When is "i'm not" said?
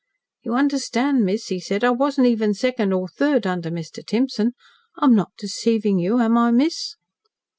4.97-5.29